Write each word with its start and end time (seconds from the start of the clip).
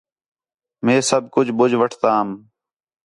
مئے 0.83 0.95
سب 1.09 1.23
کُج 1.33 1.47
بجھ 1.57 1.75
وٹھتام 1.79 2.27